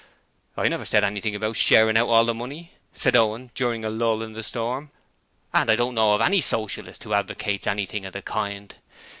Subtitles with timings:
[0.57, 4.23] 'I never said anything about "sharing out all the money",' said Owen during a lull
[4.23, 4.89] in the storm,
[5.53, 8.73] 'and I don't know of any Socialist who advocates anything of the kind.